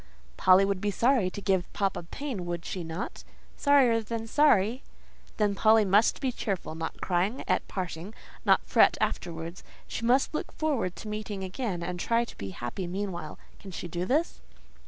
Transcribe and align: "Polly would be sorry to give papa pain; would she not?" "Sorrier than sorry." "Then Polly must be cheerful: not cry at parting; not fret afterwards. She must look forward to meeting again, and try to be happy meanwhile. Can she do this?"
"Polly 0.35 0.65
would 0.65 0.81
be 0.81 0.89
sorry 0.89 1.29
to 1.29 1.41
give 1.41 1.71
papa 1.73 2.01
pain; 2.01 2.47
would 2.47 2.65
she 2.65 2.83
not?" 2.83 3.23
"Sorrier 3.55 4.01
than 4.01 4.25
sorry." 4.25 4.81
"Then 5.37 5.53
Polly 5.53 5.85
must 5.85 6.19
be 6.19 6.31
cheerful: 6.31 6.73
not 6.73 7.01
cry 7.01 7.43
at 7.47 7.67
parting; 7.67 8.15
not 8.43 8.61
fret 8.65 8.97
afterwards. 8.99 9.63
She 9.87 10.03
must 10.03 10.33
look 10.33 10.51
forward 10.53 10.95
to 10.95 11.07
meeting 11.07 11.43
again, 11.43 11.83
and 11.83 11.99
try 11.99 12.25
to 12.25 12.35
be 12.35 12.49
happy 12.49 12.87
meanwhile. 12.87 13.37
Can 13.59 13.69
she 13.69 13.87
do 13.87 14.03
this?" 14.05 14.41